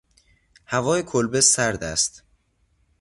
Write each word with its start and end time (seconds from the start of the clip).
هوای 0.65 1.03
کلبه 1.03 1.41
سرد 1.41 1.83
است. 1.83 2.23